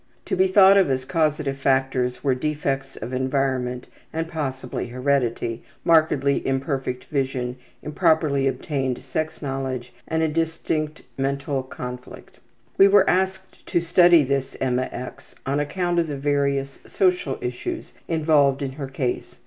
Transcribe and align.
To 0.25 0.35
be 0.35 0.47
thought 0.47 0.77
of 0.77 0.89
as 0.89 1.05
causative 1.05 1.57
factors 1.59 2.23
were 2.23 2.33
defects 2.33 2.95
of 2.95 3.13
environment 3.13 3.85
and 4.11 4.27
possibly 4.27 4.87
heredity, 4.87 5.61
markedly 5.85 6.41
imperfect 6.47 7.03
vision, 7.11 7.57
improperly 7.83 8.47
obtained 8.47 8.97
sex 9.03 9.43
knowledge, 9.43 9.93
and 10.07 10.23
a 10.23 10.27
distinct 10.27 11.03
mental 11.19 11.61
conflict. 11.61 12.39
We 12.79 12.87
were 12.87 13.07
asked 13.07 13.63
to 13.67 13.79
study 13.79 14.23
this 14.23 14.57
Emma 14.59 14.89
X. 14.91 15.35
on 15.45 15.59
account 15.59 15.99
of 15.99 16.07
the 16.07 16.17
various 16.17 16.79
social 16.87 17.37
issues 17.39 17.93
involved 18.07 18.63
in 18.63 18.71
her 18.71 18.87
case. 18.87 19.35